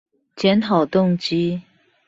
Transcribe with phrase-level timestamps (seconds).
[0.35, 1.61] 檢討動機